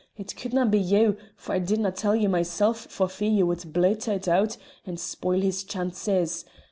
[0.17, 4.13] It couldna' be you, for I didna' tell ye mysel' for fear ye wad bluitter
[4.15, 6.43] it oot and spoil his chances.